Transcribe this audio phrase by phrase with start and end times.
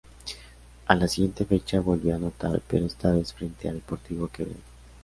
[0.87, 4.57] A la siguiente fecha volvió a anotar pero esta vez frente a Deportivo Quevedo.